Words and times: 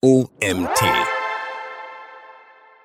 OMT. 0.00 0.80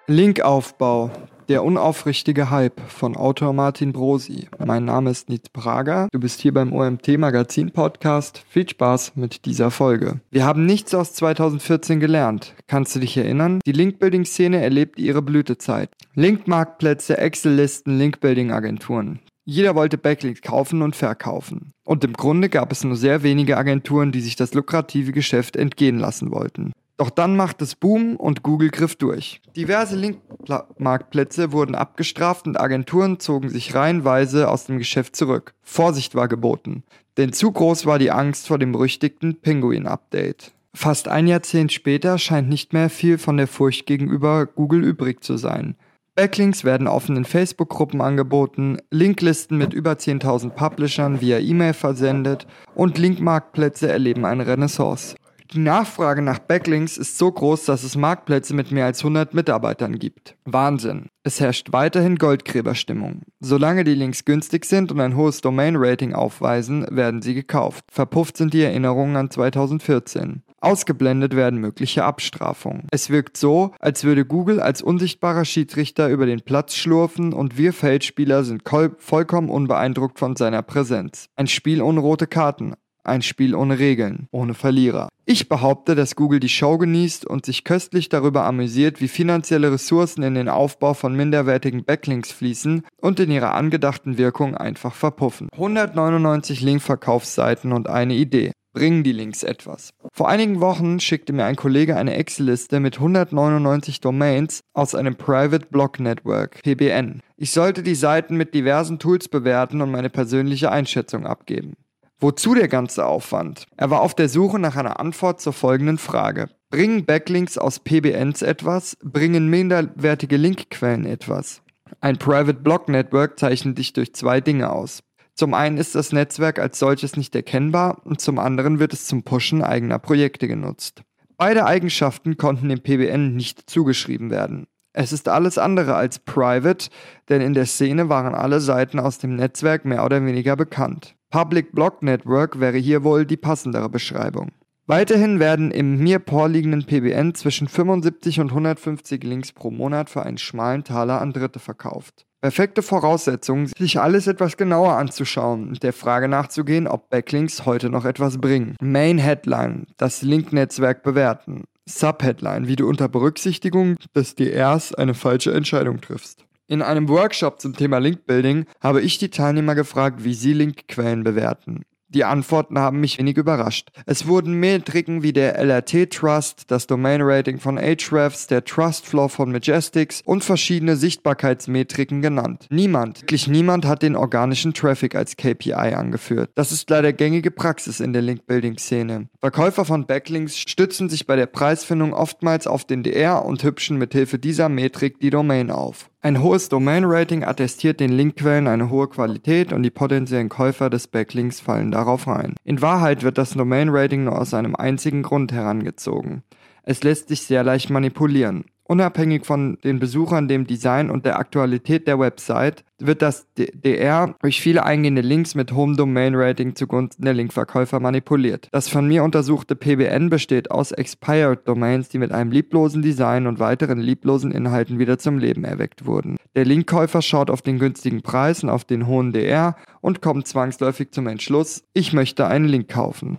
Linkaufbau. 0.08 1.12
Der 1.48 1.64
unaufrichtige 1.64 2.50
Hype 2.50 2.82
von 2.88 3.16
Autor 3.16 3.54
Martin 3.54 3.94
Brosi. 3.94 4.48
Mein 4.58 4.86
Name 4.86 5.12
ist 5.12 5.30
Nils 5.30 5.48
Prager. 5.50 6.08
Du 6.12 6.20
bist 6.20 6.42
hier 6.42 6.56
beim 6.56 6.74
OMT 6.74 7.20
Magazin 7.20 7.70
Podcast. 7.70 8.44
Viel 8.50 8.68
Spaß 8.68 9.16
mit 9.16 9.46
dieser 9.46 9.70
Folge. 9.70 10.22
Wir 10.32 10.44
haben 10.44 10.66
nichts 10.66 10.96
aus 10.96 11.14
2014 11.14 12.00
gelernt. 12.00 12.56
Kannst 12.66 12.96
du 12.96 13.00
dich 13.00 13.16
erinnern? 13.16 13.60
Die 13.64 13.74
Linkbuilding-Szene 13.74 14.60
erlebt 14.64 14.98
ihre 14.98 15.22
Blütezeit. 15.22 15.92
Linkmarktplätze, 16.16 17.20
Excel-Listen, 17.20 17.96
Linkbuilding-Agenturen. 17.96 19.20
Jeder 19.46 19.76
wollte 19.76 20.00
Backlinks 20.00 20.42
kaufen 20.42 20.82
und 20.82 20.96
verkaufen. 20.96 21.74
Und 21.86 22.04
im 22.04 22.14
Grunde 22.14 22.50
gab 22.50 22.72
es 22.72 22.84
nur 22.84 22.96
sehr 22.96 23.22
wenige 23.22 23.58
Agenturen, 23.58 24.12
die 24.12 24.22
sich 24.22 24.36
das 24.36 24.56
lukrative 24.56 25.12
Geschäft 25.12 25.56
entgehen 25.58 26.00
lassen 26.00 26.32
wollten. 26.32 26.72
Doch 26.98 27.10
dann 27.10 27.36
macht 27.36 27.62
es 27.62 27.76
Boom 27.76 28.16
und 28.16 28.44
Google 28.44 28.70
griff 28.70 28.96
durch. 28.96 29.42
Diverse 29.56 29.96
Linkmarktplätze 29.96 31.52
wurden 31.52 31.76
abgestraft 31.76 32.46
und 32.46 32.60
Agenturen 32.60 33.20
zogen 33.20 33.50
sich 33.50 33.74
reihenweise 33.74 34.50
aus 34.50 34.66
dem 34.66 34.78
Geschäft 34.78 35.16
zurück. 35.16 35.54
Vorsicht 35.64 36.14
war 36.14 36.28
geboten, 36.28 36.84
denn 37.18 37.34
zu 37.34 37.52
groß 37.52 37.86
war 37.86 37.98
die 37.98 38.12
Angst 38.12 38.48
vor 38.48 38.60
dem 38.60 38.72
berüchtigten 38.72 39.42
Penguin-Update. 39.42 40.52
Fast 40.76 41.08
ein 41.08 41.28
Jahrzehnt 41.28 41.72
später 41.72 42.18
scheint 42.18 42.50
nicht 42.50 42.74
mehr 42.74 42.90
viel 42.90 43.18
von 43.18 43.38
der 43.38 43.48
Furcht 43.48 43.86
gegenüber 43.86 44.46
Google 44.46 44.84
übrig 44.84 45.24
zu 45.24 45.38
sein. 45.38 45.76
Backlinks 46.16 46.64
werden 46.64 46.88
offenen 46.88 47.26
Facebook-Gruppen 47.26 48.00
angeboten, 48.00 48.78
Linklisten 48.92 49.58
mit 49.58 49.74
über 49.74 49.94
10.000 49.94 50.52
Publishern 50.52 51.22
via 51.22 51.40
E-Mail 51.40 51.74
versendet 51.74 52.46
und 52.76 53.00
Linkmarktplätze 53.00 53.92
erleben 53.92 54.24
eine 54.24 54.46
Renaissance. 54.46 55.16
Die 55.54 55.60
Nachfrage 55.60 56.24
nach 56.24 56.40
Backlinks 56.40 56.98
ist 56.98 57.20
so 57.20 57.32
groß, 57.32 57.66
dass 57.66 57.84
es 57.84 57.96
Marktplätze 57.96 58.56
mit 58.56 58.72
mehr 58.72 58.86
als 58.86 59.02
100 59.02 59.36
Mitarbeitern 59.36 60.00
gibt. 60.00 60.36
Wahnsinn. 60.46 61.10
Es 61.22 61.40
herrscht 61.40 61.72
weiterhin 61.72 62.16
Goldgräberstimmung. 62.16 63.22
Solange 63.40 63.84
die 63.84 63.94
Links 63.94 64.26
günstig 64.26 64.66
sind 64.66 64.92
und 64.92 65.00
ein 65.00 65.16
hohes 65.16 65.42
Domain-Rating 65.42 66.16
aufweisen, 66.16 66.88
werden 66.90 67.22
sie 67.22 67.36
gekauft. 67.36 67.86
Verpufft 67.92 68.36
sind 68.38 68.56
die 68.56 68.64
Erinnerungen 68.64 69.16
an 69.16 69.30
2014. 69.30 70.42
Ausgeblendet 70.60 71.36
werden 71.36 71.60
mögliche 71.60 72.04
Abstrafungen. 72.04 72.88
Es 72.90 73.12
wirkt 73.12 73.38
so, 73.38 73.74
als 73.80 74.06
würde 74.06 74.26
Google 74.26 74.60
als 74.60 74.82
unsichtbarer 74.82 75.46
Schiedsrichter 75.46 76.10
über 76.10 76.26
den 76.26 76.42
Platz 76.42 76.74
schlurfen 76.76 77.32
und 77.32 77.58
wir 77.58 77.74
Feldspieler 77.74 78.44
sind 78.44 78.64
vollkommen 78.98 79.50
unbeeindruckt 79.50 80.18
von 80.18 80.36
seiner 80.36 80.64
Präsenz. 80.64 81.28
Ein 81.36 81.48
Spiel 81.48 81.82
ohne 81.82 82.00
rote 82.00 82.28
Karten, 82.28 82.74
ein 83.04 83.22
Spiel 83.22 83.56
ohne 83.56 83.80
Regeln, 83.80 84.28
ohne 84.32 84.54
Verlierer. 84.54 85.10
Ich 85.26 85.48
behaupte, 85.48 85.96
dass 85.96 86.16
Google 86.16 86.40
die 86.40 86.50
Show 86.50 86.78
genießt 86.78 87.26
und 87.26 87.46
sich 87.46 87.64
köstlich 87.64 88.10
darüber 88.10 88.46
amüsiert, 88.46 89.00
wie 89.00 89.08
finanzielle 89.08 89.72
Ressourcen 89.72 90.24
in 90.24 90.36
den 90.36 90.50
Aufbau 90.50 90.94
von 90.94 91.16
minderwertigen 91.16 91.86
Backlinks 91.86 92.32
fließen 92.32 92.84
und 92.98 93.20
in 93.20 93.32
ihrer 93.32 93.54
angedachten 93.54 94.18
Wirkung 94.18 94.56
einfach 94.56 94.94
verpuffen. 94.94 95.48
199 95.54 96.62
Linkverkaufsseiten 96.62 97.72
und 97.72 97.90
eine 97.90 98.16
Idee. 98.16 98.52
Bringen 98.74 99.04
die 99.04 99.12
Links 99.12 99.44
etwas? 99.44 99.92
Vor 100.12 100.28
einigen 100.28 100.60
Wochen 100.60 101.00
schickte 101.00 101.32
mir 101.32 101.46
ein 101.46 101.56
Kollege 101.56 101.96
eine 101.96 102.16
Excel-Liste 102.16 102.80
mit 102.80 102.96
199 102.96 104.02
Domains 104.02 104.62
aus 104.74 104.96
einem 104.96 105.16
Private 105.16 105.68
Block 105.68 106.00
Network, 106.00 106.60
PBN. 106.64 107.22
Ich 107.38 107.52
sollte 107.52 107.84
die 107.84 107.94
Seiten 107.94 108.36
mit 108.36 108.56
diversen 108.56 108.98
Tools 108.98 109.30
bewerten 109.30 109.82
und 109.82 109.92
meine 109.92 110.10
persönliche 110.10 110.72
Einschätzung 110.72 111.28
abgeben. 111.28 111.76
Wozu 112.24 112.56
der 112.56 112.70
ganze 112.70 113.06
Aufwand? 113.06 113.68
Er 113.76 113.90
war 113.90 114.00
auf 114.00 114.16
der 114.16 114.30
Suche 114.30 114.58
nach 114.58 114.78
einer 114.78 114.98
Antwort 114.98 115.42
zur 115.42 115.52
folgenden 115.52 115.98
Frage. 115.98 116.48
Bringen 116.70 117.04
Backlinks 117.04 117.58
aus 117.58 117.82
PBNs 117.82 118.44
etwas? 118.44 118.96
Bringen 119.04 119.50
minderwertige 119.50 120.38
Linkquellen 120.38 121.06
etwas? 121.06 121.64
Ein 122.00 122.18
Private 122.18 122.54
Block 122.54 122.88
Network 122.88 123.38
zeichnet 123.38 123.78
dich 123.78 123.92
durch 123.92 124.16
zwei 124.16 124.40
Dinge 124.40 124.72
aus. 124.72 125.04
Zum 125.36 125.54
einen 125.54 125.76
ist 125.76 125.96
das 125.96 126.14
Netzwerk 126.14 126.60
als 126.60 126.80
solches 126.80 127.18
nicht 127.18 127.36
erkennbar 127.36 128.00
und 128.06 128.22
zum 128.22 128.40
anderen 128.40 128.80
wird 128.80 128.94
es 128.94 129.06
zum 129.06 129.24
Pushen 129.24 129.62
eigener 129.62 130.00
Projekte 130.00 130.48
genutzt. 130.48 131.02
Beide 131.36 131.66
Eigenschaften 131.66 132.38
konnten 132.38 132.70
dem 132.70 132.80
PBN 132.80 133.36
nicht 133.36 133.70
zugeschrieben 133.70 134.30
werden. 134.30 134.68
Es 134.94 135.12
ist 135.12 135.28
alles 135.28 135.58
andere 135.58 135.96
als 135.96 136.20
private, 136.20 136.90
denn 137.28 137.42
in 137.42 137.54
der 137.54 137.66
Szene 137.66 138.08
waren 138.08 138.34
alle 138.34 138.62
Seiten 138.62 139.02
aus 139.02 139.18
dem 139.18 139.36
Netzwerk 139.36 139.84
mehr 139.84 140.06
oder 140.06 140.26
weniger 140.26 140.56
bekannt. 140.56 141.16
Public 141.34 141.72
Block 141.72 142.04
Network 142.04 142.60
wäre 142.60 142.78
hier 142.78 143.04
wohl 143.04 143.26
die 143.26 143.38
passendere 143.38 143.90
Beschreibung. 143.90 144.52
Weiterhin 144.86 145.40
werden 145.40 145.72
im 145.72 145.98
mir 145.98 146.22
vorliegenden 146.24 146.86
PBN 146.86 147.34
zwischen 147.34 147.68
75 147.68 148.40
und 148.40 148.50
150 148.50 149.24
Links 149.24 149.52
pro 149.52 149.72
Monat 149.72 150.12
für 150.12 150.22
einen 150.22 150.38
schmalen 150.38 150.84
Taler 150.84 151.20
an 151.20 151.34
Dritte 151.34 151.58
verkauft. 151.58 152.28
Perfekte 152.42 152.84
Voraussetzungen, 152.84 153.66
sich 153.66 154.00
alles 154.00 154.28
etwas 154.28 154.58
genauer 154.58 154.94
anzuschauen 154.94 155.70
und 155.70 155.82
der 155.82 155.94
Frage 155.94 156.28
nachzugehen, 156.28 156.88
ob 156.88 157.10
Backlinks 157.10 157.66
heute 157.66 157.90
noch 157.90 158.06
etwas 158.06 158.38
bringen. 158.38 158.76
Main 158.80 159.18
Headline, 159.18 159.88
das 159.98 160.22
Link-Netzwerk 160.22 161.02
bewerten. 161.02 161.64
Subheadline, 161.90 162.68
wie 162.68 162.76
du 162.76 162.88
unter 162.88 163.10
Berücksichtigung 163.10 163.96
des 164.16 164.36
DRs 164.36 164.94
eine 164.94 165.16
falsche 165.16 165.52
Entscheidung 165.52 166.00
triffst. 166.00 166.46
In 166.74 166.82
einem 166.82 167.08
Workshop 167.08 167.62
zum 167.62 167.76
Thema 167.76 168.00
Linkbuilding 168.00 168.66
habe 168.82 169.00
ich 169.00 169.20
die 169.20 169.30
Teilnehmer 169.30 169.76
gefragt, 169.76 170.24
wie 170.24 170.34
sie 170.34 170.54
Linkquellen 170.54 171.24
bewerten. 171.24 171.84
Die 172.10 172.24
Antworten 172.24 172.80
haben 172.80 173.00
mich 173.00 173.20
wenig 173.20 173.38
überrascht. 173.38 173.90
Es 174.08 174.26
wurden 174.26 174.56
Metriken 174.56 175.22
wie 175.22 175.34
der 175.34 175.56
LRT 175.60 176.10
Trust, 176.10 176.72
das 176.72 176.88
Domain 176.88 177.22
Rating 177.22 177.60
von 177.60 177.78
Ahrefs, 177.78 178.48
der 178.48 178.66
Trust 178.66 179.06
Flow 179.06 179.28
von 179.28 179.52
Majestics 179.52 180.24
und 180.26 180.44
verschiedene 180.44 180.96
Sichtbarkeitsmetriken 180.96 182.24
genannt. 182.24 182.66
Niemand, 182.72 183.22
wirklich 183.22 183.48
niemand 183.48 183.86
hat 183.86 184.02
den 184.02 184.16
organischen 184.16 184.74
Traffic 184.74 185.14
als 185.14 185.38
KPI 185.38 185.74
angeführt. 185.74 186.50
Das 186.56 186.72
ist 186.72 186.90
leider 186.90 187.14
gängige 187.14 187.52
Praxis 187.52 188.00
in 188.00 188.14
der 188.14 188.24
Link-Building-Szene. 188.24 189.30
Verkäufer 189.40 189.86
von 189.86 190.08
Backlinks 190.08 190.58
stützen 190.58 191.08
sich 191.08 191.28
bei 191.28 191.36
der 191.36 191.46
Preisfindung 191.46 192.16
oftmals 192.16 192.66
auf 192.66 192.84
den 192.84 193.04
DR 193.04 193.46
und 193.46 193.64
hübschen 193.64 194.00
mithilfe 194.00 194.40
dieser 194.40 194.70
Metrik 194.70 195.20
die 195.20 195.30
Domain 195.30 195.70
auf. 195.70 196.10
Ein 196.26 196.42
hohes 196.42 196.70
Domain-Rating 196.70 197.44
attestiert 197.44 198.00
den 198.00 198.14
Linkquellen 198.14 198.70
eine 198.70 198.90
hohe 198.90 199.10
Qualität 199.10 199.74
und 199.74 199.84
die 199.84 199.90
potenziellen 199.90 200.48
Käufer 200.48 200.90
des 200.90 201.08
Backlinks 201.08 201.60
fallen 201.60 201.92
darauf 201.92 202.28
rein. 202.28 202.56
In 202.64 202.82
Wahrheit 202.82 203.24
wird 203.24 203.38
das 203.38 203.50
Domain-Rating 203.50 204.24
nur 204.24 204.40
aus 204.40 204.54
einem 204.54 204.74
einzigen 204.74 205.22
Grund 205.22 205.52
herangezogen. 205.52 206.44
Es 206.84 207.04
lässt 207.04 207.28
sich 207.28 207.42
sehr 207.42 207.66
leicht 207.66 207.90
manipulieren. 207.90 208.64
Unabhängig 208.86 209.46
von 209.46 209.78
den 209.84 210.00
Besuchern, 210.00 210.50
dem 210.50 210.68
Design 210.68 211.10
und 211.10 211.26
der 211.26 211.40
Aktualität 211.40 212.06
der 212.06 212.20
Website 212.20 212.84
wird 213.00 213.22
das 213.22 213.48
DR 213.56 214.36
durch 214.42 214.62
viele 214.62 214.86
eingehende 214.86 215.22
Links 215.22 215.56
mit 215.56 215.72
hohem 215.72 215.96
Domain-Rating 215.96 216.76
zugunsten 216.76 217.24
der 217.24 217.34
Linkverkäufer 217.34 218.02
manipuliert. 218.02 218.68
Das 218.72 218.90
von 218.90 219.08
mir 219.08 219.24
untersuchte 219.24 219.76
PBN 219.76 220.30
besteht 220.30 220.70
aus 220.70 220.92
Expired 220.92 221.66
Domains, 221.66 222.10
die 222.10 222.18
mit 222.18 222.34
einem 222.34 222.52
lieblosen 222.52 223.02
Design 223.02 223.48
und 223.48 223.60
weiteren 223.60 224.00
lieblosen 224.00 224.52
Inhalten 224.52 225.00
wieder 225.00 225.18
zum 225.18 225.38
Leben 225.38 225.64
erweckt 225.64 226.06
wurden. 226.06 226.38
Der 226.56 226.66
Linkkäufer 226.66 227.22
schaut 227.22 227.50
auf 227.50 227.62
den 227.62 227.80
günstigen 227.80 228.22
Preis 228.22 228.64
und 228.64 228.70
auf 228.70 228.84
den 228.84 229.08
hohen 229.08 229.32
DR 229.32 229.78
und 230.02 230.22
kommt 230.22 230.48
zwangsläufig 230.48 231.12
zum 231.12 231.28
Entschluss, 231.28 231.84
ich 231.94 232.12
möchte 232.12 232.48
einen 232.48 232.66
Link 232.66 232.90
kaufen. 232.90 233.38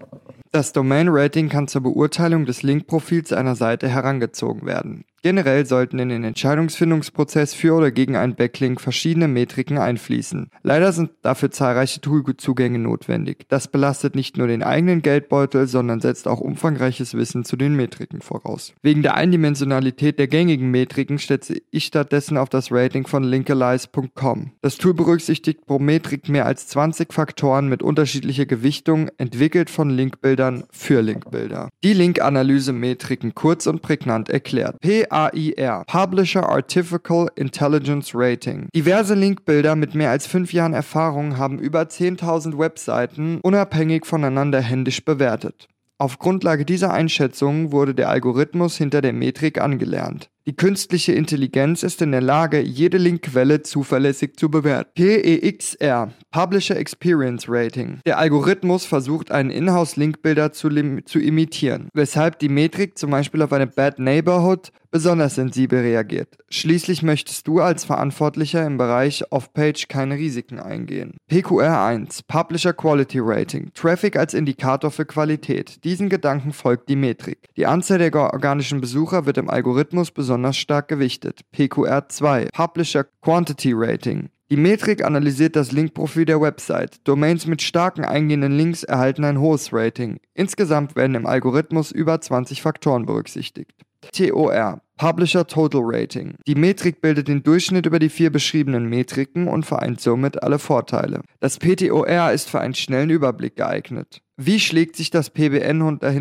Das 0.52 0.72
Domain-Rating 0.72 1.48
kann 1.48 1.68
zur 1.68 1.82
Beurteilung 1.82 2.46
des 2.46 2.62
Linkprofils 2.62 3.32
einer 3.32 3.56
Seite 3.56 3.88
herangezogen 3.88 4.66
werden. 4.66 5.04
Generell 5.24 5.64
sollten 5.64 5.98
in 5.98 6.10
den 6.10 6.22
Entscheidungsfindungsprozess 6.22 7.54
für 7.54 7.72
oder 7.72 7.90
gegen 7.90 8.14
einen 8.14 8.34
Backlink 8.34 8.78
verschiedene 8.78 9.26
Metriken 9.26 9.78
einfließen. 9.78 10.50
Leider 10.62 10.92
sind 10.92 11.12
dafür 11.22 11.50
zahlreiche 11.50 12.02
Toolzugänge 12.02 12.78
notwendig. 12.78 13.46
Das 13.48 13.68
belastet 13.68 14.16
nicht 14.16 14.36
nur 14.36 14.48
den 14.48 14.62
eigenen 14.62 15.00
Geldbeutel, 15.00 15.66
sondern 15.66 16.02
setzt 16.02 16.28
auch 16.28 16.40
umfangreiches 16.40 17.14
Wissen 17.14 17.46
zu 17.46 17.56
den 17.56 17.74
Metriken 17.74 18.20
voraus. 18.20 18.74
Wegen 18.82 19.00
der 19.00 19.14
Eindimensionalität 19.14 20.18
der 20.18 20.28
gängigen 20.28 20.70
Metriken 20.70 21.16
setze 21.16 21.56
ich 21.70 21.86
stattdessen 21.86 22.36
auf 22.36 22.50
das 22.50 22.70
Rating 22.70 23.06
von 23.06 23.24
Linkalyze.com. 23.24 24.50
Das 24.60 24.76
Tool 24.76 24.92
berücksichtigt 24.92 25.64
pro 25.64 25.78
Metrik 25.78 26.28
mehr 26.28 26.44
als 26.44 26.68
20 26.68 27.14
Faktoren 27.14 27.70
mit 27.70 27.82
unterschiedlicher 27.82 28.44
Gewichtung, 28.44 29.08
entwickelt 29.16 29.70
von 29.70 29.88
Linkbildern 29.88 30.64
für 30.70 31.00
Linkbilder. 31.00 31.70
Die 31.82 31.94
Linkanalyse-Metriken 31.94 33.34
kurz 33.34 33.66
und 33.66 33.80
prägnant 33.80 34.28
erklärt. 34.28 34.76
PAIR, 35.14 35.84
Publisher 35.86 36.48
Artificial 36.48 37.30
Intelligence 37.36 38.16
Rating. 38.16 38.68
Diverse 38.74 39.14
Linkbilder 39.14 39.76
mit 39.76 39.94
mehr 39.94 40.10
als 40.10 40.26
fünf 40.26 40.52
Jahren 40.52 40.72
Erfahrung 40.72 41.38
haben 41.38 41.60
über 41.60 41.82
10.000 41.82 42.58
Webseiten 42.58 43.38
unabhängig 43.44 44.06
voneinander 44.06 44.60
händisch 44.60 45.04
bewertet. 45.04 45.68
Auf 45.98 46.18
Grundlage 46.18 46.64
dieser 46.64 46.92
Einschätzungen 46.92 47.70
wurde 47.70 47.94
der 47.94 48.08
Algorithmus 48.08 48.76
hinter 48.76 49.00
der 49.00 49.12
Metrik 49.12 49.60
angelernt. 49.60 50.28
Die 50.46 50.56
künstliche 50.56 51.12
Intelligenz 51.12 51.82
ist 51.84 52.02
in 52.02 52.12
der 52.12 52.20
Lage, 52.20 52.60
jede 52.60 52.98
Linkquelle 52.98 53.62
zuverlässig 53.62 54.36
zu 54.36 54.50
bewerten. 54.50 54.90
PEXR, 54.94 56.12
Publisher 56.32 56.76
Experience 56.76 57.46
Rating. 57.48 58.00
Der 58.04 58.18
Algorithmus 58.18 58.84
versucht, 58.84 59.30
einen 59.30 59.48
Inhouse-Linkbilder 59.48 60.52
zu, 60.52 60.68
zu 61.04 61.18
imitieren, 61.18 61.88
weshalb 61.94 62.40
die 62.40 62.50
Metrik 62.50 62.98
zum 62.98 63.10
Beispiel 63.12 63.40
auf 63.40 63.54
eine 63.54 63.68
Bad 63.68 63.98
Neighborhood 63.98 64.70
besonders 64.94 65.34
sensibel 65.34 65.80
reagiert. 65.80 66.38
Schließlich 66.50 67.02
möchtest 67.02 67.48
du 67.48 67.58
als 67.58 67.84
Verantwortlicher 67.84 68.64
im 68.64 68.78
Bereich 68.78 69.24
Off-Page 69.32 69.88
keine 69.88 70.14
Risiken 70.14 70.60
eingehen. 70.60 71.16
PQR1, 71.28 72.20
Publisher 72.28 72.72
Quality 72.72 73.18
Rating, 73.20 73.72
Traffic 73.74 74.14
als 74.14 74.34
Indikator 74.34 74.92
für 74.92 75.04
Qualität. 75.04 75.82
Diesen 75.82 76.08
Gedanken 76.08 76.52
folgt 76.52 76.88
die 76.88 76.94
Metrik. 76.94 77.48
Die 77.56 77.66
Anzahl 77.66 77.98
der 77.98 78.14
organischen 78.14 78.80
Besucher 78.80 79.26
wird 79.26 79.36
im 79.36 79.50
Algorithmus 79.50 80.12
besonders 80.12 80.56
stark 80.56 80.86
gewichtet. 80.86 81.40
PQR2, 81.52 82.50
Publisher 82.52 83.04
Quantity 83.20 83.72
Rating. 83.74 84.28
Die 84.48 84.56
Metrik 84.56 85.04
analysiert 85.04 85.56
das 85.56 85.72
Linkprofil 85.72 86.26
der 86.26 86.40
Website. 86.40 86.98
Domains 87.02 87.48
mit 87.48 87.62
starken 87.62 88.04
eingehenden 88.04 88.56
Links 88.56 88.84
erhalten 88.84 89.24
ein 89.24 89.40
hohes 89.40 89.72
Rating. 89.72 90.20
Insgesamt 90.34 90.94
werden 90.94 91.16
im 91.16 91.26
Algorithmus 91.26 91.90
über 91.90 92.20
20 92.20 92.62
Faktoren 92.62 93.06
berücksichtigt. 93.06 93.72
TOR 94.12 94.80
Publisher 94.96 95.46
Total 95.46 95.80
Rating. 95.82 96.36
Die 96.46 96.54
Metrik 96.54 97.00
bildet 97.00 97.26
den 97.26 97.42
Durchschnitt 97.42 97.86
über 97.86 97.98
die 97.98 98.08
vier 98.08 98.30
beschriebenen 98.30 98.88
Metriken 98.88 99.48
und 99.48 99.66
vereint 99.66 100.00
somit 100.00 100.42
alle 100.42 100.58
Vorteile. 100.58 101.22
Das 101.40 101.58
PTOR 101.58 102.30
ist 102.32 102.48
für 102.48 102.60
einen 102.60 102.74
schnellen 102.74 103.10
Überblick 103.10 103.56
geeignet. 103.56 104.22
Wie 104.36 104.60
schlägt 104.60 104.96
sich 104.96 105.10
das 105.10 105.30
PBN 105.30 105.82
unter, 105.82 106.12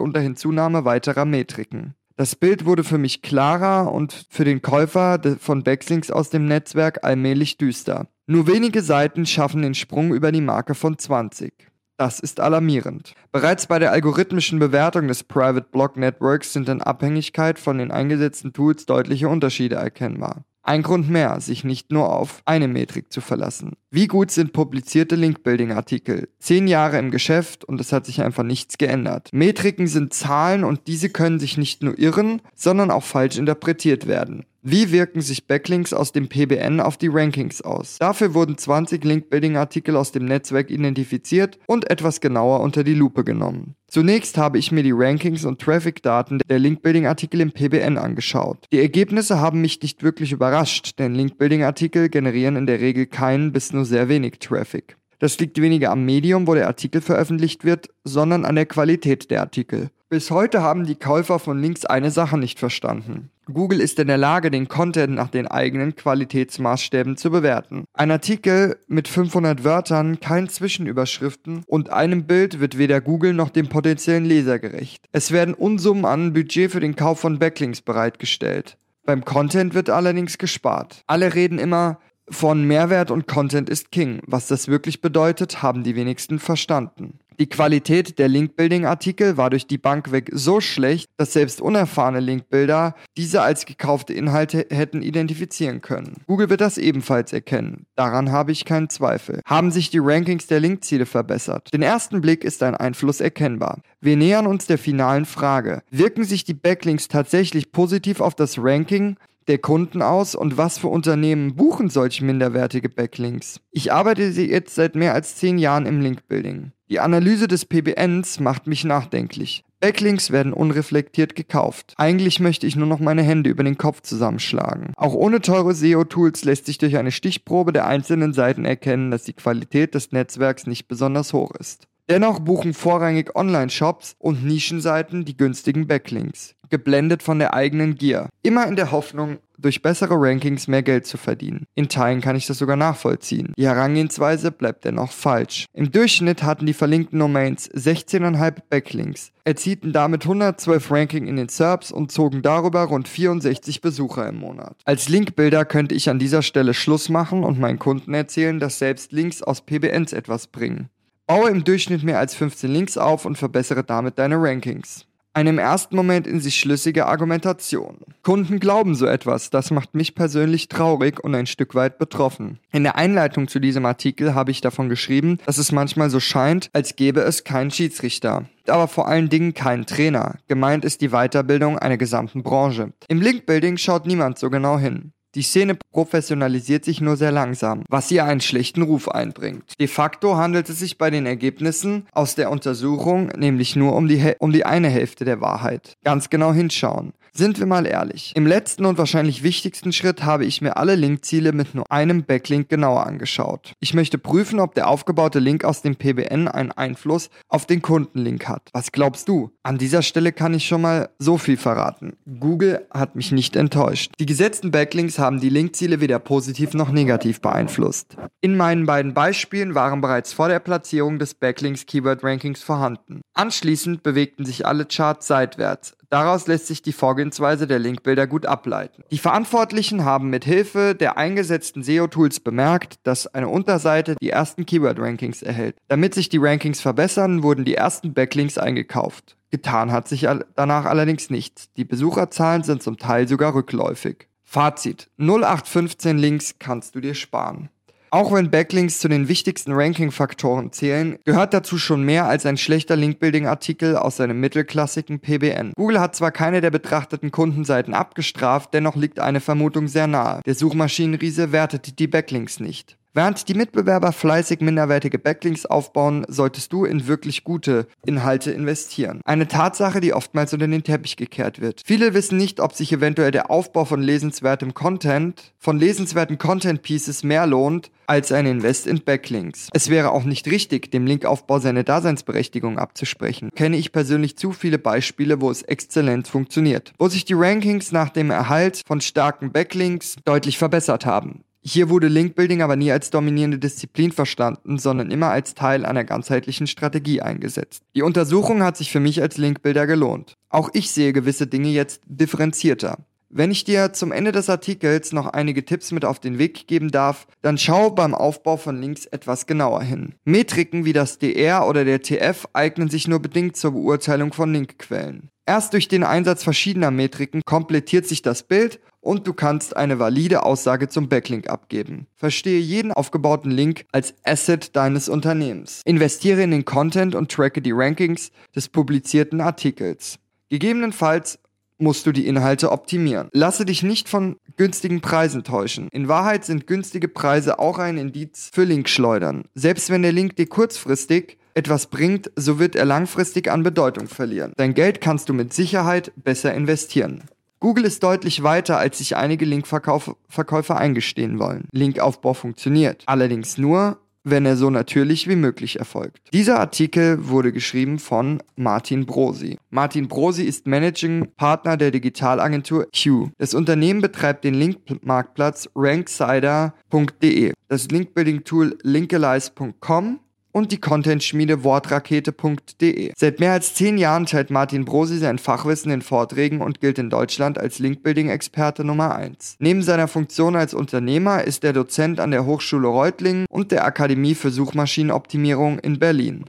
unter 0.00 0.20
Hinzunahme 0.20 0.84
weiterer 0.84 1.24
Metriken? 1.24 1.94
Das 2.16 2.36
Bild 2.36 2.66
wurde 2.66 2.84
für 2.84 2.98
mich 2.98 3.22
klarer 3.22 3.92
und 3.92 4.26
für 4.28 4.44
den 4.44 4.60
Käufer 4.60 5.20
von 5.38 5.62
Backlinks 5.62 6.10
aus 6.10 6.28
dem 6.28 6.46
Netzwerk 6.46 7.02
allmählich 7.02 7.56
düster. 7.56 8.08
Nur 8.26 8.46
wenige 8.46 8.82
Seiten 8.82 9.24
schaffen 9.24 9.62
den 9.62 9.74
Sprung 9.74 10.12
über 10.12 10.30
die 10.30 10.42
Marke 10.42 10.74
von 10.74 10.98
20. 10.98 11.69
Das 12.00 12.18
ist 12.18 12.40
alarmierend. 12.40 13.12
Bereits 13.30 13.66
bei 13.66 13.78
der 13.78 13.92
algorithmischen 13.92 14.58
Bewertung 14.58 15.06
des 15.06 15.22
Private 15.22 15.66
Block 15.70 15.98
Networks 15.98 16.54
sind 16.54 16.66
in 16.70 16.80
Abhängigkeit 16.80 17.58
von 17.58 17.76
den 17.76 17.90
eingesetzten 17.90 18.54
Tools 18.54 18.86
deutliche 18.86 19.28
Unterschiede 19.28 19.74
erkennbar. 19.74 20.46
Ein 20.62 20.82
Grund 20.82 21.10
mehr, 21.10 21.38
sich 21.42 21.62
nicht 21.62 21.92
nur 21.92 22.10
auf 22.10 22.40
eine 22.46 22.68
Metrik 22.68 23.12
zu 23.12 23.20
verlassen. 23.20 23.74
Wie 23.90 24.06
gut 24.06 24.30
sind 24.30 24.54
publizierte 24.54 25.14
Link-Building-Artikel? 25.14 26.30
Zehn 26.38 26.68
Jahre 26.68 26.98
im 26.98 27.10
Geschäft 27.10 27.64
und 27.64 27.78
es 27.82 27.92
hat 27.92 28.06
sich 28.06 28.22
einfach 28.22 28.44
nichts 28.44 28.78
geändert. 28.78 29.28
Metriken 29.34 29.86
sind 29.86 30.14
Zahlen 30.14 30.64
und 30.64 30.86
diese 30.86 31.10
können 31.10 31.38
sich 31.38 31.58
nicht 31.58 31.82
nur 31.82 31.98
irren, 31.98 32.40
sondern 32.54 32.90
auch 32.90 33.04
falsch 33.04 33.36
interpretiert 33.36 34.06
werden. 34.06 34.46
Wie 34.62 34.92
wirken 34.92 35.22
sich 35.22 35.46
Backlinks 35.46 35.94
aus 35.94 36.12
dem 36.12 36.28
PBN 36.28 36.80
auf 36.80 36.98
die 36.98 37.08
Rankings 37.08 37.62
aus? 37.62 37.96
Dafür 37.98 38.34
wurden 38.34 38.58
20 38.58 39.02
Link-Building-Artikel 39.02 39.96
aus 39.96 40.12
dem 40.12 40.26
Netzwerk 40.26 40.70
identifiziert 40.70 41.58
und 41.66 41.90
etwas 41.90 42.20
genauer 42.20 42.60
unter 42.60 42.84
die 42.84 42.92
Lupe 42.92 43.24
genommen. 43.24 43.74
Zunächst 43.88 44.36
habe 44.36 44.58
ich 44.58 44.70
mir 44.70 44.82
die 44.82 44.92
Rankings 44.92 45.46
und 45.46 45.62
Traffic-Daten 45.62 46.40
der 46.46 46.58
Link-Building-Artikel 46.58 47.40
im 47.40 47.52
PBN 47.52 47.96
angeschaut. 47.96 48.66
Die 48.70 48.80
Ergebnisse 48.80 49.40
haben 49.40 49.62
mich 49.62 49.80
nicht 49.80 50.02
wirklich 50.02 50.30
überrascht, 50.30 50.98
denn 50.98 51.14
Link-Building-Artikel 51.14 52.10
generieren 52.10 52.56
in 52.56 52.66
der 52.66 52.80
Regel 52.80 53.06
keinen 53.06 53.52
bis 53.52 53.72
nur 53.72 53.86
sehr 53.86 54.10
wenig 54.10 54.40
Traffic. 54.40 54.98
Das 55.20 55.38
liegt 55.38 55.58
weniger 55.58 55.90
am 55.90 56.04
Medium, 56.04 56.46
wo 56.46 56.54
der 56.54 56.66
Artikel 56.66 57.00
veröffentlicht 57.00 57.64
wird, 57.64 57.88
sondern 58.04 58.44
an 58.44 58.56
der 58.56 58.66
Qualität 58.66 59.30
der 59.30 59.40
Artikel. 59.40 59.88
Bis 60.12 60.32
heute 60.32 60.60
haben 60.60 60.86
die 60.86 60.96
Käufer 60.96 61.38
von 61.38 61.62
Links 61.62 61.84
eine 61.84 62.10
Sache 62.10 62.36
nicht 62.36 62.58
verstanden. 62.58 63.30
Google 63.46 63.80
ist 63.80 63.96
in 64.00 64.08
der 64.08 64.18
Lage, 64.18 64.50
den 64.50 64.66
Content 64.66 65.14
nach 65.14 65.28
den 65.28 65.46
eigenen 65.46 65.94
Qualitätsmaßstäben 65.94 67.16
zu 67.16 67.30
bewerten. 67.30 67.84
Ein 67.94 68.10
Artikel 68.10 68.76
mit 68.88 69.06
500 69.06 69.62
Wörtern, 69.62 70.18
kein 70.18 70.48
Zwischenüberschriften 70.48 71.62
und 71.64 71.90
einem 71.90 72.24
Bild 72.24 72.58
wird 72.58 72.76
weder 72.76 73.00
Google 73.00 73.34
noch 73.34 73.50
dem 73.50 73.68
potenziellen 73.68 74.24
Leser 74.24 74.58
gerecht. 74.58 75.06
Es 75.12 75.30
werden 75.30 75.54
Unsummen 75.54 76.04
an 76.04 76.32
Budget 76.32 76.72
für 76.72 76.80
den 76.80 76.96
Kauf 76.96 77.20
von 77.20 77.38
Backlinks 77.38 77.80
bereitgestellt. 77.80 78.78
Beim 79.06 79.24
Content 79.24 79.74
wird 79.74 79.90
allerdings 79.90 80.38
gespart. 80.38 81.04
Alle 81.06 81.34
reden 81.36 81.60
immer 81.60 82.00
von 82.28 82.64
Mehrwert 82.64 83.12
und 83.12 83.28
Content 83.28 83.70
ist 83.70 83.92
King. 83.92 84.22
Was 84.26 84.48
das 84.48 84.66
wirklich 84.66 85.00
bedeutet, 85.00 85.62
haben 85.62 85.84
die 85.84 85.94
wenigsten 85.94 86.40
verstanden. 86.40 87.20
Die 87.40 87.48
Qualität 87.48 88.18
der 88.18 88.28
Link-Building-Artikel 88.28 89.38
war 89.38 89.48
durch 89.48 89.66
die 89.66 89.78
Bank 89.78 90.12
weg 90.12 90.28
so 90.30 90.60
schlecht, 90.60 91.08
dass 91.16 91.32
selbst 91.32 91.62
unerfahrene 91.62 92.20
Linkbuilder 92.20 92.94
diese 93.16 93.40
als 93.40 93.64
gekaufte 93.64 94.12
Inhalte 94.12 94.66
hätten 94.68 95.00
identifizieren 95.00 95.80
können. 95.80 96.18
Google 96.26 96.50
wird 96.50 96.60
das 96.60 96.76
ebenfalls 96.76 97.32
erkennen. 97.32 97.86
Daran 97.96 98.30
habe 98.30 98.52
ich 98.52 98.66
keinen 98.66 98.90
Zweifel. 98.90 99.40
Haben 99.46 99.70
sich 99.70 99.88
die 99.88 100.00
Rankings 100.02 100.48
der 100.48 100.60
Linkziele 100.60 101.06
verbessert? 101.06 101.72
Den 101.72 101.80
ersten 101.80 102.20
Blick 102.20 102.44
ist 102.44 102.62
ein 102.62 102.74
Einfluss 102.74 103.22
erkennbar. 103.22 103.80
Wir 104.02 104.18
nähern 104.18 104.46
uns 104.46 104.66
der 104.66 104.76
finalen 104.76 105.24
Frage. 105.24 105.82
Wirken 105.90 106.24
sich 106.24 106.44
die 106.44 106.52
Backlinks 106.52 107.08
tatsächlich 107.08 107.72
positiv 107.72 108.20
auf 108.20 108.34
das 108.34 108.58
Ranking? 108.58 109.16
der 109.48 109.58
Kunden 109.58 110.00
aus 110.00 110.36
und 110.36 110.58
was 110.58 110.78
für 110.78 110.88
Unternehmen 110.88 111.56
buchen 111.56 111.88
solche 111.88 112.24
minderwertige 112.24 112.88
Backlinks? 112.88 113.60
Ich 113.72 113.92
arbeite 113.92 114.22
jetzt 114.22 114.76
seit 114.76 114.94
mehr 114.94 115.14
als 115.14 115.34
zehn 115.36 115.58
Jahren 115.58 115.86
im 115.86 116.00
Linkbuilding. 116.00 116.70
Die 116.90 116.98
Analyse 116.98 117.46
des 117.46 117.66
PBNs 117.66 118.40
macht 118.40 118.66
mich 118.66 118.82
nachdenklich. 118.82 119.62
Backlinks 119.78 120.32
werden 120.32 120.52
unreflektiert 120.52 121.36
gekauft. 121.36 121.94
Eigentlich 121.96 122.40
möchte 122.40 122.66
ich 122.66 122.74
nur 122.74 122.88
noch 122.88 122.98
meine 122.98 123.22
Hände 123.22 123.48
über 123.48 123.62
den 123.62 123.78
Kopf 123.78 124.02
zusammenschlagen. 124.02 124.92
Auch 124.96 125.14
ohne 125.14 125.40
teure 125.40 125.72
SEO-Tools 125.72 126.44
lässt 126.44 126.66
sich 126.66 126.78
durch 126.78 126.96
eine 126.96 127.12
Stichprobe 127.12 127.72
der 127.72 127.86
einzelnen 127.86 128.32
Seiten 128.32 128.64
erkennen, 128.64 129.12
dass 129.12 129.22
die 129.22 129.34
Qualität 129.34 129.94
des 129.94 130.10
Netzwerks 130.10 130.66
nicht 130.66 130.88
besonders 130.88 131.32
hoch 131.32 131.52
ist. 131.52 131.86
Dennoch 132.10 132.40
buchen 132.40 132.74
vorrangig 132.74 133.36
Online-Shops 133.36 134.16
und 134.18 134.44
Nischenseiten 134.44 135.24
die 135.24 135.36
günstigen 135.36 135.86
Backlinks, 135.86 136.56
geblendet 136.68 137.22
von 137.22 137.38
der 137.38 137.54
eigenen 137.54 137.94
Gier. 137.94 138.28
Immer 138.42 138.66
in 138.66 138.74
der 138.74 138.90
Hoffnung, 138.90 139.38
durch 139.58 139.80
bessere 139.80 140.14
Rankings 140.16 140.66
mehr 140.66 140.82
Geld 140.82 141.06
zu 141.06 141.18
verdienen. 141.18 141.66
In 141.76 141.88
Teilen 141.88 142.20
kann 142.20 142.34
ich 142.34 142.48
das 142.48 142.58
sogar 142.58 142.74
nachvollziehen. 142.74 143.52
Die 143.56 143.66
Herangehensweise 143.66 144.50
bleibt 144.50 144.86
dennoch 144.86 145.12
falsch. 145.12 145.66
Im 145.72 145.92
Durchschnitt 145.92 146.42
hatten 146.42 146.66
die 146.66 146.72
verlinkten 146.72 147.20
Domains 147.20 147.70
16,5 147.70 148.54
Backlinks, 148.68 149.30
erzielten 149.44 149.92
damit 149.92 150.24
112 150.24 150.90
Ranking 150.90 151.28
in 151.28 151.36
den 151.36 151.48
SERPs 151.48 151.92
und 151.92 152.10
zogen 152.10 152.42
darüber 152.42 152.82
rund 152.84 153.06
64 153.06 153.82
Besucher 153.82 154.28
im 154.28 154.38
Monat. 154.38 154.74
Als 154.84 155.08
Linkbilder 155.08 155.64
könnte 155.64 155.94
ich 155.94 156.10
an 156.10 156.18
dieser 156.18 156.42
Stelle 156.42 156.74
Schluss 156.74 157.08
machen 157.08 157.44
und 157.44 157.60
meinen 157.60 157.78
Kunden 157.78 158.14
erzählen, 158.14 158.58
dass 158.58 158.80
selbst 158.80 159.12
Links 159.12 159.44
aus 159.44 159.60
PBNs 159.60 160.12
etwas 160.12 160.48
bringen. 160.48 160.88
Baue 161.30 161.48
im 161.48 161.62
Durchschnitt 161.62 162.02
mehr 162.02 162.18
als 162.18 162.34
15 162.34 162.68
Links 162.68 162.98
auf 162.98 163.24
und 163.24 163.38
verbessere 163.38 163.84
damit 163.84 164.18
deine 164.18 164.34
Rankings. 164.34 165.06
Eine 165.32 165.50
im 165.50 165.58
ersten 165.60 165.94
Moment 165.94 166.26
in 166.26 166.40
sich 166.40 166.56
schlüssige 166.56 167.06
Argumentation. 167.06 167.98
Kunden 168.24 168.58
glauben 168.58 168.96
so 168.96 169.06
etwas, 169.06 169.48
das 169.48 169.70
macht 169.70 169.94
mich 169.94 170.16
persönlich 170.16 170.66
traurig 170.66 171.22
und 171.22 171.36
ein 171.36 171.46
Stück 171.46 171.76
weit 171.76 171.98
betroffen. 171.98 172.58
In 172.72 172.82
der 172.82 172.96
Einleitung 172.96 173.46
zu 173.46 173.60
diesem 173.60 173.86
Artikel 173.86 174.34
habe 174.34 174.50
ich 174.50 174.60
davon 174.60 174.88
geschrieben, 174.88 175.38
dass 175.46 175.58
es 175.58 175.70
manchmal 175.70 176.10
so 176.10 176.18
scheint, 176.18 176.68
als 176.72 176.96
gäbe 176.96 177.20
es 177.20 177.44
keinen 177.44 177.70
Schiedsrichter 177.70 178.46
aber 178.70 178.88
vor 178.88 179.08
allen 179.08 179.28
Dingen 179.28 179.54
keinen 179.54 179.86
Trainer. 179.86 180.36
Gemeint 180.48 180.84
ist 180.84 181.00
die 181.00 181.10
Weiterbildung 181.10 181.78
einer 181.78 181.96
gesamten 181.96 182.42
Branche. 182.42 182.92
Im 183.08 183.20
Linkbuilding 183.20 183.76
schaut 183.76 184.06
niemand 184.06 184.38
so 184.38 184.48
genau 184.48 184.78
hin. 184.78 185.12
Die 185.36 185.42
Szene 185.42 185.76
professionalisiert 185.92 186.84
sich 186.84 187.00
nur 187.00 187.16
sehr 187.16 187.30
langsam, 187.30 187.84
was 187.88 188.10
ihr 188.10 188.24
einen 188.24 188.40
schlechten 188.40 188.82
Ruf 188.82 189.08
einbringt. 189.08 189.74
De 189.78 189.86
facto 189.86 190.36
handelt 190.36 190.68
es 190.68 190.80
sich 190.80 190.98
bei 190.98 191.08
den 191.10 191.24
Ergebnissen 191.24 192.06
aus 192.12 192.34
der 192.34 192.50
Untersuchung 192.50 193.28
nämlich 193.36 193.76
nur 193.76 193.94
um 193.94 194.08
die, 194.08 194.34
um 194.40 194.50
die 194.50 194.66
eine 194.66 194.88
Hälfte 194.88 195.24
der 195.24 195.40
Wahrheit. 195.40 195.94
Ganz 196.02 196.30
genau 196.30 196.52
hinschauen. 196.52 197.12
Sind 197.32 197.58
wir 197.58 197.66
mal 197.66 197.86
ehrlich. 197.86 198.32
Im 198.34 198.46
letzten 198.46 198.84
und 198.84 198.98
wahrscheinlich 198.98 199.42
wichtigsten 199.42 199.92
Schritt 199.92 200.24
habe 200.24 200.44
ich 200.44 200.60
mir 200.60 200.76
alle 200.76 200.96
Linkziele 200.96 201.52
mit 201.52 201.74
nur 201.74 201.84
einem 201.90 202.24
Backlink 202.24 202.68
genauer 202.68 203.06
angeschaut. 203.06 203.72
Ich 203.80 203.94
möchte 203.94 204.18
prüfen, 204.18 204.60
ob 204.60 204.74
der 204.74 204.88
aufgebaute 204.88 205.38
Link 205.38 205.64
aus 205.64 205.82
dem 205.82 205.96
PBN 205.96 206.48
einen 206.48 206.72
Einfluss 206.72 207.30
auf 207.48 207.66
den 207.66 207.82
Kundenlink 207.82 208.48
hat. 208.48 208.68
Was 208.72 208.92
glaubst 208.92 209.28
du? 209.28 209.50
An 209.62 209.78
dieser 209.78 210.02
Stelle 210.02 210.32
kann 210.32 210.54
ich 210.54 210.66
schon 210.66 210.82
mal 210.82 211.10
so 211.18 211.38
viel 211.38 211.56
verraten. 211.56 212.16
Google 212.40 212.86
hat 212.90 213.14
mich 213.14 213.32
nicht 213.32 213.56
enttäuscht. 213.56 214.12
Die 214.18 214.26
gesetzten 214.26 214.70
Backlinks 214.70 215.18
haben 215.18 215.40
die 215.40 215.50
Linkziele 215.50 216.00
weder 216.00 216.18
positiv 216.18 216.74
noch 216.74 216.90
negativ 216.90 217.40
beeinflusst. 217.40 218.16
In 218.40 218.56
meinen 218.56 218.86
beiden 218.86 219.14
Beispielen 219.14 219.74
waren 219.74 220.00
bereits 220.00 220.32
vor 220.32 220.48
der 220.48 220.60
Platzierung 220.60 221.18
des 221.18 221.34
Backlinks 221.34 221.86
Keyword 221.86 222.24
Rankings 222.24 222.62
vorhanden. 222.62 223.20
Anschließend 223.34 224.02
bewegten 224.02 224.44
sich 224.44 224.66
alle 224.66 224.86
Charts 224.86 225.26
seitwärts. 225.26 225.94
Daraus 226.10 226.48
lässt 226.48 226.66
sich 226.66 226.82
die 226.82 226.92
Vorgehensweise 226.92 227.68
der 227.68 227.78
Linkbilder 227.78 228.26
gut 228.26 228.44
ableiten. 228.44 229.04
Die 229.12 229.18
Verantwortlichen 229.18 230.04
haben 230.04 230.28
mit 230.28 230.44
Hilfe 230.44 230.96
der 230.96 231.16
eingesetzten 231.16 231.84
SEO-Tools 231.84 232.40
bemerkt, 232.40 232.98
dass 233.04 233.28
eine 233.28 233.48
Unterseite 233.48 234.16
die 234.20 234.30
ersten 234.30 234.66
Keyword-Rankings 234.66 235.42
erhält. 235.42 235.76
Damit 235.86 236.14
sich 236.14 236.28
die 236.28 236.38
Rankings 236.38 236.80
verbessern, 236.80 237.44
wurden 237.44 237.64
die 237.64 237.76
ersten 237.76 238.12
Backlinks 238.12 238.58
eingekauft. 238.58 239.36
Getan 239.50 239.92
hat 239.92 240.08
sich 240.08 240.26
danach 240.56 240.84
allerdings 240.84 241.30
nichts. 241.30 241.72
Die 241.76 241.84
Besucherzahlen 241.84 242.64
sind 242.64 242.82
zum 242.82 242.98
Teil 242.98 243.28
sogar 243.28 243.54
rückläufig. 243.54 244.28
Fazit. 244.42 245.08
0815 245.18 246.18
Links 246.18 246.56
kannst 246.58 246.96
du 246.96 247.00
dir 247.00 247.14
sparen. 247.14 247.68
Auch 248.12 248.32
wenn 248.32 248.50
Backlinks 248.50 248.98
zu 248.98 249.06
den 249.06 249.28
wichtigsten 249.28 249.70
Ranking-Faktoren 249.72 250.72
zählen, 250.72 251.16
gehört 251.24 251.54
dazu 251.54 251.78
schon 251.78 252.02
mehr 252.02 252.26
als 252.26 252.44
ein 252.44 252.56
schlechter 252.56 252.96
Link-Building-Artikel 252.96 253.96
aus 253.96 254.16
seinem 254.16 254.40
mittelklassigen 254.40 255.20
PBN. 255.20 255.74
Google 255.76 256.00
hat 256.00 256.16
zwar 256.16 256.32
keine 256.32 256.60
der 256.60 256.72
betrachteten 256.72 257.30
Kundenseiten 257.30 257.94
abgestraft, 257.94 258.74
dennoch 258.74 258.96
liegt 258.96 259.20
eine 259.20 259.38
Vermutung 259.38 259.86
sehr 259.86 260.08
nahe. 260.08 260.40
Der 260.44 260.56
Suchmaschinenriese 260.56 261.52
wertet 261.52 262.00
die 262.00 262.08
Backlinks 262.08 262.58
nicht. 262.58 262.96
Während 263.12 263.48
die 263.48 263.54
Mitbewerber 263.54 264.12
fleißig 264.12 264.60
minderwertige 264.60 265.18
Backlinks 265.18 265.66
aufbauen, 265.66 266.24
solltest 266.28 266.72
du 266.72 266.84
in 266.84 267.08
wirklich 267.08 267.42
gute 267.42 267.88
Inhalte 268.06 268.52
investieren. 268.52 269.20
Eine 269.24 269.48
Tatsache, 269.48 270.00
die 270.00 270.14
oftmals 270.14 270.52
unter 270.52 270.68
den 270.68 270.84
Teppich 270.84 271.16
gekehrt 271.16 271.60
wird. 271.60 271.82
Viele 271.84 272.14
wissen 272.14 272.38
nicht, 272.38 272.60
ob 272.60 272.72
sich 272.72 272.92
eventuell 272.92 273.32
der 273.32 273.50
Aufbau 273.50 273.84
von 273.84 274.00
lesenswertem 274.00 274.74
Content, 274.74 275.52
von 275.58 275.80
lesenswerten 275.80 276.38
Content 276.38 276.82
Pieces 276.82 277.24
mehr 277.24 277.48
lohnt, 277.48 277.90
als 278.06 278.30
ein 278.30 278.46
Invest 278.46 278.86
in 278.86 279.02
Backlinks. 279.02 279.70
Es 279.72 279.90
wäre 279.90 280.12
auch 280.12 280.24
nicht 280.24 280.46
richtig, 280.46 280.92
dem 280.92 281.04
Linkaufbau 281.04 281.58
seine 281.58 281.82
Daseinsberechtigung 281.82 282.78
abzusprechen. 282.78 283.50
Kenne 283.56 283.76
ich 283.76 283.90
persönlich 283.90 284.36
zu 284.36 284.52
viele 284.52 284.78
Beispiele, 284.78 285.40
wo 285.40 285.50
es 285.50 285.62
exzellent 285.62 286.28
funktioniert. 286.28 286.92
Wo 286.98 287.08
sich 287.08 287.24
die 287.24 287.34
Rankings 287.34 287.90
nach 287.90 288.10
dem 288.10 288.30
Erhalt 288.30 288.82
von 288.86 289.00
starken 289.00 289.50
Backlinks 289.50 290.14
deutlich 290.24 290.58
verbessert 290.58 291.06
haben. 291.06 291.42
Hier 291.62 291.90
wurde 291.90 292.08
Linkbuilding 292.08 292.62
aber 292.62 292.76
nie 292.76 292.90
als 292.90 293.10
dominierende 293.10 293.58
Disziplin 293.58 294.12
verstanden, 294.12 294.78
sondern 294.78 295.10
immer 295.10 295.30
als 295.30 295.54
Teil 295.54 295.84
einer 295.84 296.04
ganzheitlichen 296.04 296.66
Strategie 296.66 297.20
eingesetzt. 297.20 297.82
Die 297.94 298.02
Untersuchung 298.02 298.62
hat 298.62 298.78
sich 298.78 298.90
für 298.90 299.00
mich 299.00 299.20
als 299.20 299.36
Linkbuilder 299.36 299.86
gelohnt. 299.86 300.34
Auch 300.48 300.70
ich 300.72 300.90
sehe 300.90 301.12
gewisse 301.12 301.46
Dinge 301.46 301.68
jetzt 301.68 302.00
differenzierter. 302.06 302.98
Wenn 303.32 303.52
ich 303.52 303.62
dir 303.62 303.92
zum 303.92 304.10
Ende 304.10 304.32
des 304.32 304.50
Artikels 304.50 305.12
noch 305.12 305.28
einige 305.28 305.64
Tipps 305.64 305.92
mit 305.92 306.04
auf 306.04 306.18
den 306.18 306.38
Weg 306.38 306.66
geben 306.66 306.90
darf, 306.90 307.28
dann 307.42 307.58
schau 307.58 307.90
beim 307.90 308.12
Aufbau 308.12 308.56
von 308.56 308.80
Links 308.80 309.06
etwas 309.06 309.46
genauer 309.46 309.82
hin. 309.82 310.14
Metriken 310.24 310.84
wie 310.84 310.92
das 310.92 311.18
DR 311.18 311.68
oder 311.68 311.84
der 311.84 312.02
TF 312.02 312.48
eignen 312.54 312.88
sich 312.88 313.06
nur 313.06 313.20
bedingt 313.20 313.56
zur 313.56 313.70
Beurteilung 313.70 314.32
von 314.32 314.52
Linkquellen. 314.52 315.28
Erst 315.46 315.74
durch 315.74 315.86
den 315.86 316.02
Einsatz 316.02 316.42
verschiedener 316.42 316.90
Metriken 316.90 317.42
komplettiert 317.44 318.06
sich 318.06 318.22
das 318.22 318.42
Bild 318.42 318.80
und 319.00 319.26
du 319.26 319.32
kannst 319.32 319.76
eine 319.76 319.98
valide 319.98 320.42
Aussage 320.42 320.88
zum 320.88 321.08
Backlink 321.08 321.48
abgeben. 321.48 322.06
Verstehe 322.16 322.60
jeden 322.60 322.92
aufgebauten 322.92 323.50
Link 323.50 323.86
als 323.92 324.14
Asset 324.24 324.76
deines 324.76 325.08
Unternehmens. 325.08 325.82
Investiere 325.84 326.42
in 326.42 326.50
den 326.50 326.64
Content 326.64 327.14
und 327.14 327.30
tracke 327.30 327.62
die 327.62 327.72
Rankings 327.72 328.30
des 328.54 328.68
publizierten 328.68 329.40
Artikels. 329.40 330.18
Gegebenenfalls 330.48 331.38
musst 331.78 332.06
du 332.06 332.12
die 332.12 332.26
Inhalte 332.26 332.70
optimieren. 332.72 333.28
Lasse 333.32 333.64
dich 333.64 333.82
nicht 333.82 334.08
von 334.08 334.36
günstigen 334.56 335.00
Preisen 335.00 335.44
täuschen. 335.44 335.88
In 335.92 336.08
Wahrheit 336.08 336.44
sind 336.44 336.66
günstige 336.66 337.08
Preise 337.08 337.58
auch 337.58 337.78
ein 337.78 337.96
Indiz 337.96 338.50
für 338.52 338.64
Linkschleudern. 338.64 339.44
Selbst 339.54 339.90
wenn 339.90 340.02
der 340.02 340.12
Link 340.12 340.36
dir 340.36 340.46
kurzfristig 340.46 341.38
etwas 341.54 341.86
bringt, 341.86 342.30
so 342.36 342.58
wird 342.58 342.76
er 342.76 342.84
langfristig 342.84 343.50
an 343.50 343.62
Bedeutung 343.62 344.06
verlieren. 344.06 344.52
Dein 344.56 344.74
Geld 344.74 345.00
kannst 345.00 345.28
du 345.28 345.34
mit 345.34 345.52
Sicherheit 345.52 346.12
besser 346.16 346.54
investieren. 346.54 347.24
Google 347.60 347.84
ist 347.84 348.02
deutlich 348.02 348.42
weiter, 348.42 348.78
als 348.78 348.98
sich 348.98 349.16
einige 349.16 349.44
Linkverkäufer 349.44 350.76
eingestehen 350.78 351.38
wollen. 351.38 351.68
Linkaufbau 351.72 352.32
funktioniert. 352.32 353.02
Allerdings 353.04 353.58
nur, 353.58 353.98
wenn 354.24 354.46
er 354.46 354.56
so 354.56 354.70
natürlich 354.70 355.28
wie 355.28 355.36
möglich 355.36 355.78
erfolgt. 355.78 356.32
Dieser 356.32 356.58
Artikel 356.58 357.28
wurde 357.28 357.52
geschrieben 357.52 357.98
von 357.98 358.42
Martin 358.56 359.04
Brosi. 359.04 359.58
Martin 359.68 360.08
Brosi 360.08 360.44
ist 360.44 360.66
Managing 360.66 361.32
Partner 361.36 361.76
der 361.76 361.90
Digitalagentur 361.90 362.86
Q. 362.96 363.28
Das 363.36 363.52
Unternehmen 363.52 364.00
betreibt 364.00 364.44
den 364.44 364.54
Linkmarktplatz 364.54 365.68
ranksider.de, 365.74 367.52
das 367.68 367.88
Linkbuilding-Tool 367.88 368.78
linkalize.com 368.82 370.20
und 370.52 370.72
die 370.72 370.80
Content-Schmiede 370.80 371.64
wortrakete.de. 371.64 373.12
Seit 373.16 373.40
mehr 373.40 373.52
als 373.52 373.74
zehn 373.74 373.98
Jahren 373.98 374.26
teilt 374.26 374.50
Martin 374.50 374.84
Brosi 374.84 375.18
sein 375.18 375.38
Fachwissen 375.38 375.90
in 375.90 376.02
Vorträgen 376.02 376.60
und 376.60 376.80
gilt 376.80 376.98
in 376.98 377.10
Deutschland 377.10 377.58
als 377.58 377.78
Linkbuilding-Experte 377.78 378.84
Nummer 378.84 379.14
1. 379.14 379.56
Neben 379.58 379.82
seiner 379.82 380.08
Funktion 380.08 380.56
als 380.56 380.74
Unternehmer 380.74 381.44
ist 381.44 381.64
er 381.64 381.72
Dozent 381.72 382.20
an 382.20 382.30
der 382.30 382.46
Hochschule 382.46 382.88
Reutlingen 382.88 383.46
und 383.48 383.72
der 383.72 383.84
Akademie 383.84 384.34
für 384.34 384.50
Suchmaschinenoptimierung 384.50 385.78
in 385.78 385.98
Berlin. 385.98 386.44